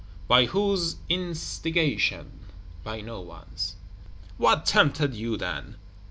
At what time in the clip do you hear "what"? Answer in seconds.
4.39-4.65